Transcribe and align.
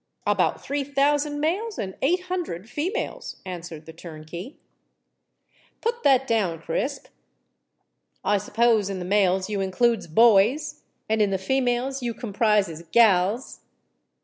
"About 0.25 0.59
three 0.63 0.83
thousand 0.83 1.39
males 1.39 1.77
and 1.77 1.93
eight 2.01 2.21
hundred 2.21 2.67
females," 2.67 3.35
answered 3.45 3.85
the 3.85 3.93
turnkey. 3.93 4.57
"Put 5.79 6.01
that 6.01 6.25
down, 6.25 6.59
Crisp. 6.59 7.05
I 8.23 8.39
suppose 8.39 8.89
in 8.89 8.97
the 8.97 9.05
males 9.05 9.47
you 9.47 9.61
includes 9.61 10.07
boys, 10.07 10.81
and 11.07 11.21
in 11.21 11.29
the 11.29 11.37
females 11.37 12.01
you 12.01 12.15
comprises 12.15 12.81
gals?" 12.91 13.59